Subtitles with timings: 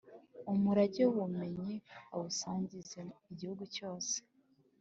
[0.51, 1.71] Umurage w’ubumenyi
[2.15, 2.99] awusangize
[3.31, 4.15] igihugu cyose